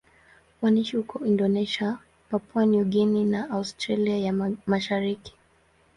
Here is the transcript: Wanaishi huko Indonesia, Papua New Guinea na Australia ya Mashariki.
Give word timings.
Wanaishi 0.61 0.97
huko 0.97 1.25
Indonesia, 1.25 1.99
Papua 2.29 2.65
New 2.65 2.85
Guinea 2.85 3.25
na 3.25 3.49
Australia 3.49 4.17
ya 4.17 4.33
Mashariki. 4.67 5.33